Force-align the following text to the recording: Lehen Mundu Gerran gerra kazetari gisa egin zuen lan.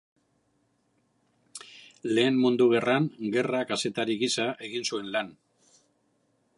Lehen 2.17 2.39
Mundu 2.45 2.67
Gerran 2.73 3.07
gerra 3.37 3.61
kazetari 3.73 4.17
gisa 4.25 4.49
egin 4.71 4.91
zuen 4.93 5.15
lan. 5.17 5.35